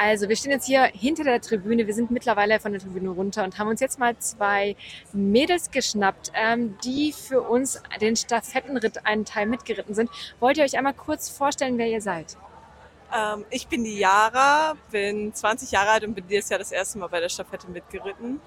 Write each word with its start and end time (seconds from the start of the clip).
Also, 0.00 0.28
wir 0.28 0.36
stehen 0.36 0.52
jetzt 0.52 0.66
hier 0.66 0.84
hinter 0.84 1.24
der 1.24 1.40
Tribüne. 1.40 1.84
Wir 1.88 1.92
sind 1.92 2.12
mittlerweile 2.12 2.60
von 2.60 2.70
der 2.70 2.80
Tribüne 2.80 3.10
runter 3.10 3.42
und 3.42 3.58
haben 3.58 3.66
uns 3.66 3.80
jetzt 3.80 3.98
mal 3.98 4.16
zwei 4.18 4.76
Mädels 5.12 5.72
geschnappt, 5.72 6.30
ähm, 6.34 6.78
die 6.84 7.12
für 7.12 7.40
uns 7.40 7.82
den 8.00 8.14
Stafettenritt 8.14 9.04
einen 9.06 9.24
Teil 9.24 9.46
mitgeritten 9.46 9.96
sind. 9.96 10.08
Wollt 10.38 10.56
ihr 10.56 10.62
euch 10.62 10.78
einmal 10.78 10.94
kurz 10.94 11.28
vorstellen, 11.28 11.78
wer 11.78 11.88
ihr 11.88 12.00
seid? 12.00 12.36
Ähm, 13.12 13.44
ich 13.50 13.66
bin 13.66 13.82
die 13.82 13.98
Yara, 13.98 14.76
bin 14.92 15.34
20 15.34 15.72
Jahre 15.72 15.90
alt 15.90 16.04
und 16.04 16.14
bin 16.14 16.28
dieses 16.28 16.48
Jahr 16.48 16.60
das 16.60 16.70
erste 16.70 17.00
Mal 17.00 17.08
bei 17.08 17.18
der 17.18 17.28
Stafette 17.28 17.68
mitgeritten. 17.68 18.40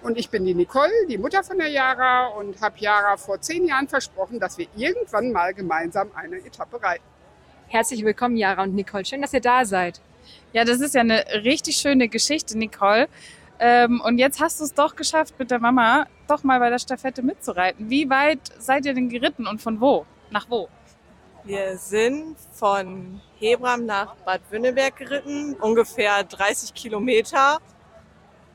Und 0.00 0.16
ich 0.16 0.30
bin 0.30 0.46
die 0.46 0.54
Nicole, 0.54 0.90
die 1.10 1.18
Mutter 1.18 1.44
von 1.44 1.58
der 1.58 1.68
Yara 1.68 2.28
und 2.28 2.62
habe 2.62 2.78
Yara 2.78 3.18
vor 3.18 3.38
zehn 3.42 3.66
Jahren 3.66 3.88
versprochen, 3.88 4.40
dass 4.40 4.56
wir 4.56 4.68
irgendwann 4.74 5.32
mal 5.32 5.52
gemeinsam 5.52 6.08
eine 6.14 6.38
Etappe 6.38 6.82
reiten. 6.82 7.04
Herzlich 7.68 8.02
willkommen, 8.06 8.38
Jara 8.38 8.62
und 8.62 8.74
Nicole. 8.74 9.04
Schön, 9.04 9.20
dass 9.20 9.34
ihr 9.34 9.42
da 9.42 9.66
seid. 9.66 10.00
Ja, 10.54 10.64
das 10.64 10.80
ist 10.80 10.94
ja 10.94 11.00
eine 11.00 11.24
richtig 11.42 11.76
schöne 11.76 12.06
Geschichte, 12.06 12.56
Nicole. 12.56 13.08
Ähm, 13.58 14.00
und 14.00 14.18
jetzt 14.18 14.40
hast 14.40 14.60
du 14.60 14.64
es 14.64 14.72
doch 14.72 14.94
geschafft, 14.94 15.34
mit 15.36 15.50
der 15.50 15.58
Mama 15.58 16.06
doch 16.28 16.44
mal 16.44 16.60
bei 16.60 16.70
der 16.70 16.78
Stafette 16.78 17.22
mitzureiten. 17.22 17.90
Wie 17.90 18.08
weit 18.08 18.38
seid 18.60 18.86
ihr 18.86 18.94
denn 18.94 19.08
geritten 19.08 19.48
und 19.48 19.60
von 19.60 19.80
wo? 19.80 20.06
Nach 20.30 20.46
wo? 20.48 20.68
Wir 21.42 21.76
sind 21.76 22.36
von 22.52 23.20
Hebram 23.40 23.84
nach 23.84 24.14
Bad 24.24 24.42
Wünnenberg 24.48 24.94
geritten, 24.94 25.54
ungefähr 25.54 26.22
30 26.22 26.72
Kilometer. 26.72 27.58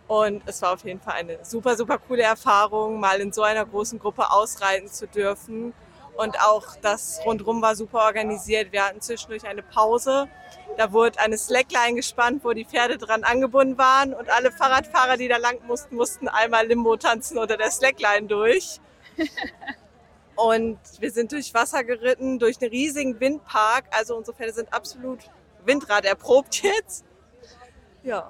Und 0.07 0.41
es 0.45 0.61
war 0.61 0.75
auf 0.75 0.85
jeden 0.85 1.01
Fall 1.01 1.15
eine 1.15 1.39
super, 1.43 1.75
super 1.75 1.97
coole 1.97 2.23
Erfahrung, 2.23 2.97
mal 2.97 3.19
in 3.19 3.33
so 3.33 3.43
einer 3.43 3.65
großen 3.65 3.99
Gruppe 3.99 4.31
ausreiten 4.31 4.87
zu 4.87 5.05
dürfen. 5.05 5.73
Und 6.19 6.37
auch 6.41 6.75
das 6.81 7.21
rundrum 7.25 7.61
war 7.61 7.77
super 7.77 7.99
organisiert. 7.99 8.73
Wir 8.73 8.83
hatten 8.83 8.99
zwischendurch 8.99 9.47
eine 9.47 9.63
Pause. 9.63 10.27
Da 10.75 10.91
wurde 10.91 11.17
eine 11.17 11.37
Slackline 11.37 11.95
gespannt, 11.95 12.43
wo 12.43 12.51
die 12.51 12.65
Pferde 12.65 12.97
dran 12.97 13.23
angebunden 13.23 13.77
waren. 13.77 14.13
Und 14.13 14.29
alle 14.29 14.51
Fahrradfahrer, 14.51 15.15
die 15.15 15.29
da 15.29 15.37
lang 15.37 15.65
mussten, 15.65 15.95
mussten 15.95 16.27
einmal 16.27 16.67
Limbo 16.67 16.97
tanzen 16.97 17.37
unter 17.37 17.55
der 17.55 17.71
Slackline 17.71 18.27
durch. 18.27 18.81
Und 20.35 20.77
wir 20.99 21.09
sind 21.09 21.31
durch 21.31 21.53
Wasser 21.53 21.85
geritten, 21.85 22.37
durch 22.37 22.61
einen 22.61 22.69
riesigen 22.69 23.17
Windpark. 23.21 23.85
Also 23.91 24.17
unsere 24.17 24.35
Pferde 24.35 24.51
sind 24.51 24.73
absolut 24.73 25.19
Windrad 25.63 26.03
erprobt 26.03 26.63
jetzt. 26.63 27.05
Ja. 28.03 28.29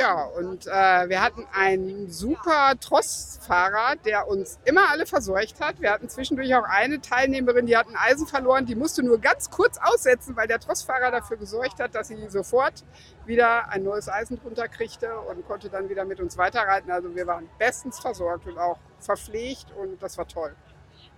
Ja, 0.00 0.22
und 0.24 0.66
äh, 0.66 0.70
wir 1.10 1.20
hatten 1.20 1.46
einen 1.52 2.10
super 2.10 2.72
Trossfahrer, 2.80 3.96
der 4.02 4.28
uns 4.28 4.58
immer 4.64 4.88
alle 4.90 5.04
versorgt 5.04 5.60
hat. 5.60 5.78
Wir 5.78 5.90
hatten 5.90 6.08
zwischendurch 6.08 6.54
auch 6.54 6.64
eine 6.64 7.02
Teilnehmerin, 7.02 7.66
die 7.66 7.76
hat 7.76 7.86
ein 7.86 7.96
Eisen 7.96 8.26
verloren, 8.26 8.64
die 8.64 8.74
musste 8.74 9.02
nur 9.02 9.18
ganz 9.18 9.50
kurz 9.50 9.76
aussetzen, 9.76 10.34
weil 10.36 10.48
der 10.48 10.58
Trossfahrer 10.58 11.10
dafür 11.10 11.36
gesorgt 11.36 11.80
hat, 11.80 11.94
dass 11.94 12.08
sie 12.08 12.16
sofort 12.30 12.82
wieder 13.26 13.68
ein 13.68 13.82
neues 13.82 14.08
Eisen 14.08 14.40
drunter 14.40 14.68
kriegte 14.68 15.10
und 15.20 15.46
konnte 15.46 15.68
dann 15.68 15.90
wieder 15.90 16.06
mit 16.06 16.18
uns 16.18 16.38
weiterreiten. 16.38 16.90
Also 16.90 17.14
wir 17.14 17.26
waren 17.26 17.50
bestens 17.58 17.98
versorgt 17.98 18.46
und 18.46 18.56
auch 18.56 18.78
verpflegt 19.00 19.66
und 19.78 20.02
das 20.02 20.16
war 20.16 20.26
toll. 20.26 20.56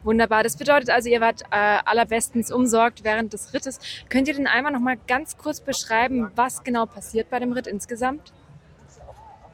Wunderbar. 0.02 0.42
Das 0.42 0.56
bedeutet 0.56 0.90
also, 0.90 1.08
ihr 1.08 1.20
wart 1.20 1.42
äh, 1.52 1.78
allerbestens 1.84 2.50
umsorgt 2.50 3.04
während 3.04 3.32
des 3.32 3.54
Rittes. 3.54 3.78
Könnt 4.08 4.26
ihr 4.26 4.34
denn 4.34 4.48
einmal 4.48 4.72
noch 4.72 4.80
mal 4.80 4.96
ganz 5.06 5.36
kurz 5.38 5.60
beschreiben, 5.60 6.32
was 6.34 6.64
genau 6.64 6.86
passiert 6.86 7.30
bei 7.30 7.38
dem 7.38 7.52
Ritt 7.52 7.68
insgesamt? 7.68 8.32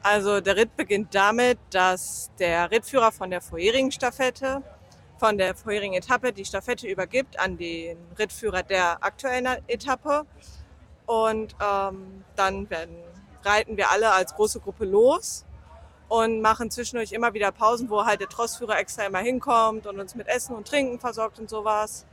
Also 0.01 0.39
der 0.39 0.55
Ritt 0.55 0.75
beginnt 0.77 1.13
damit, 1.13 1.59
dass 1.71 2.31
der 2.39 2.71
Rittführer 2.71 3.11
von 3.11 3.29
der 3.29 3.41
vorherigen 3.41 3.91
Staffette, 3.91 4.63
von 5.17 5.37
der 5.37 5.55
vorherigen 5.55 5.93
Etappe 5.93 6.31
die 6.31 6.45
Staffette 6.45 6.87
übergibt 6.87 7.37
an 7.39 7.57
den 7.57 7.97
Rittführer 8.17 8.63
der 8.63 9.03
aktuellen 9.03 9.47
Etappe. 9.67 10.25
Und 11.05 11.55
ähm, 11.61 12.23
dann 12.35 12.69
werden, 12.69 12.95
reiten 13.43 13.75
wir 13.75 13.89
alle 13.89 14.11
als 14.11 14.33
große 14.35 14.59
Gruppe 14.61 14.85
los 14.85 15.45
und 16.07 16.41
machen 16.41 16.71
zwischendurch 16.71 17.11
immer 17.11 17.33
wieder 17.33 17.51
Pausen, 17.51 17.89
wo 17.89 18.05
halt 18.05 18.21
der 18.21 18.29
Trossführer 18.29 18.79
extra 18.79 19.05
immer 19.05 19.19
hinkommt 19.19 19.85
und 19.85 19.99
uns 19.99 20.15
mit 20.15 20.27
Essen 20.27 20.55
und 20.55 20.67
Trinken 20.67 20.99
versorgt 20.99 21.39
und 21.39 21.49
sowas. 21.49 22.05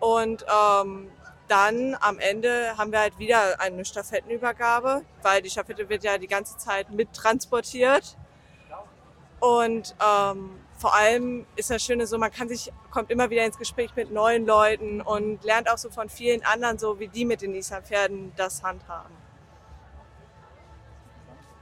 Und 0.00 0.44
ähm, 0.48 1.10
dann 1.52 1.94
am 2.00 2.18
Ende 2.18 2.78
haben 2.78 2.92
wir 2.92 3.00
halt 3.00 3.18
wieder 3.18 3.60
eine 3.60 3.84
Stafettenübergabe, 3.84 5.02
weil 5.20 5.42
die 5.42 5.50
Stafette 5.50 5.86
wird 5.90 6.02
ja 6.02 6.16
die 6.16 6.26
ganze 6.26 6.56
Zeit 6.56 6.90
mit 6.90 7.12
transportiert. 7.12 8.16
Und 9.38 9.94
ähm, 10.02 10.58
vor 10.78 10.94
allem 10.94 11.44
ist 11.56 11.68
das 11.68 11.82
Schöne 11.82 12.06
so, 12.06 12.16
man 12.16 12.32
kann 12.32 12.48
sich, 12.48 12.72
kommt 12.90 13.10
immer 13.10 13.28
wieder 13.28 13.44
ins 13.44 13.58
Gespräch 13.58 13.94
mit 13.96 14.10
neuen 14.10 14.46
Leuten 14.46 15.02
und 15.02 15.44
lernt 15.44 15.68
auch 15.68 15.76
so 15.76 15.90
von 15.90 16.08
vielen 16.08 16.42
anderen, 16.42 16.78
so 16.78 16.98
wie 16.98 17.08
die 17.08 17.26
mit 17.26 17.42
den 17.42 17.52
Nissan-Pferden 17.52 18.32
das 18.36 18.62
handhaben. 18.62 19.14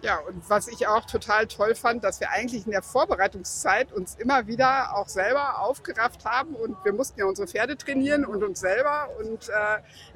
Ja, 0.02 0.18
und 0.18 0.48
was 0.48 0.68
ich 0.68 0.86
auch 0.86 1.04
total 1.04 1.46
toll 1.46 1.74
fand, 1.74 2.04
dass 2.04 2.20
wir 2.20 2.30
eigentlich 2.30 2.64
in 2.64 2.72
der 2.72 2.82
Vorbereitungszeit 2.82 3.92
uns 3.92 4.14
immer 4.14 4.46
wieder 4.46 4.96
auch 4.96 5.08
selber 5.08 5.60
aufgerafft 5.60 6.24
haben 6.24 6.54
und 6.54 6.76
wir 6.84 6.94
mussten 6.94 7.20
ja 7.20 7.26
unsere 7.26 7.46
Pferde 7.46 7.76
trainieren 7.76 8.24
und 8.24 8.42
uns 8.42 8.60
selber 8.60 9.10
und 9.18 9.50
äh, 9.50 9.52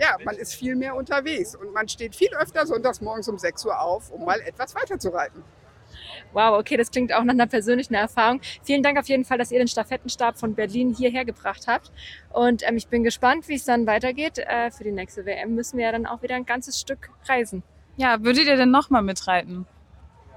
ja, 0.03 0.17
man 0.25 0.37
ist 0.37 0.55
viel 0.55 0.75
mehr 0.75 0.95
unterwegs 0.95 1.55
und 1.55 1.75
man 1.75 1.87
steht 1.89 2.17
viel 2.17 2.35
öfter 2.35 2.67
sonntags 2.67 3.03
morgens 3.03 3.29
um 3.29 3.39
6 3.39 3.67
Uhr 3.67 3.79
auf, 3.79 4.11
um 4.11 4.25
mal 4.25 4.41
etwas 4.41 4.75
weiter 4.75 4.99
zu 4.99 5.11
reiten. 5.11 5.45
Wow, 6.33 6.59
okay, 6.59 6.79
das 6.79 6.91
klingt 6.91 7.13
auch 7.13 7.23
nach 7.23 7.35
einer 7.35 7.47
persönlichen 7.47 7.95
Erfahrung. 7.95 8.41
Vielen 8.63 8.83
Dank 8.83 8.99
auf 8.99 9.07
jeden 9.09 9.25
Fall, 9.25 9.39
dass 9.39 9.53
ihr 9.53 9.59
den 9.59 9.69
Stafettenstab 9.69 10.39
von 10.39 10.55
Berlin 10.55 10.95
hierher 10.95 11.25
gebracht 11.25 11.67
habt. 11.69 11.93
Und 12.31 12.67
ähm, 12.67 12.77
ich 12.77 12.89
bin 12.89 13.05
gespannt, 13.05 13.49
wie 13.49 13.55
es 13.55 13.65
dann 13.65 13.87
weitergeht. 13.87 14.39
Äh, 14.39 14.71
für 14.71 14.83
die 14.83 14.93
nächste 14.93 15.27
WM 15.27 15.55
müssen 15.55 15.79
wir 15.79 15.85
ja 15.85 15.93
dann 15.93 16.07
auch 16.07 16.23
wieder 16.23 16.35
ein 16.35 16.47
ganzes 16.47 16.81
Stück 16.81 17.11
reisen. 17.29 17.63
Ja, 17.97 18.25
würdet 18.25 18.47
ihr 18.47 18.57
denn 18.57 18.73
nochmal 18.73 19.03
mitreiten? 19.03 19.67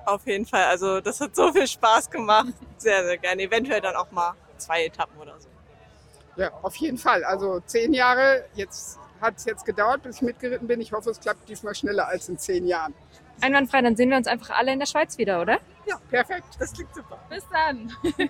Auf 0.08 0.26
jeden 0.26 0.46
Fall. 0.46 0.64
Also 0.64 1.02
das 1.02 1.20
hat 1.20 1.36
so 1.36 1.52
viel 1.52 1.68
Spaß 1.68 2.10
gemacht. 2.10 2.54
Sehr, 2.78 3.04
sehr 3.04 3.18
gerne. 3.18 3.42
Eventuell 3.42 3.82
dann 3.82 3.94
auch 3.98 4.10
mal 4.10 4.36
zwei 4.58 4.86
Etappen 4.86 5.20
oder 5.20 5.38
so. 5.38 5.50
Ja, 6.38 6.50
auf 6.62 6.78
jeden 6.78 6.98
Fall. 6.98 7.26
Also 7.26 7.60
zehn 7.66 7.94
Jahre, 7.94 8.46
jetzt 8.56 9.00
hat 9.20 9.36
es 9.36 9.44
jetzt 9.44 9.66
gedauert, 9.66 10.04
bis 10.04 10.16
ich 10.16 10.22
mitgeritten 10.22 10.66
bin. 10.66 10.80
Ich 10.80 10.94
hoffe, 10.94 11.10
es 11.10 11.20
klappt 11.20 11.50
diesmal 11.50 11.76
schneller 11.76 12.08
als 12.08 12.30
in 12.30 12.38
zehn 12.38 12.66
Jahren. 12.68 12.94
Einwandfrei, 13.42 13.82
dann 13.82 13.98
sehen 13.98 14.10
wir 14.10 14.16
uns 14.16 14.28
einfach 14.28 14.52
alle 14.52 14.72
in 14.72 14.80
der 14.80 14.86
Schweiz 14.86 15.18
wieder, 15.18 15.42
oder? 15.42 15.60
Ja, 15.86 16.00
perfekt. 16.10 16.56
Das 16.58 16.72
klingt 16.72 16.96
super. 16.96 17.20
Bis 17.30 17.44
dann. 17.52 17.92